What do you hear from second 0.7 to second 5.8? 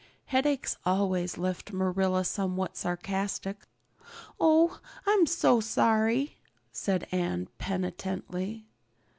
always left Marilla somewhat sarcastic. "Oh, I'm so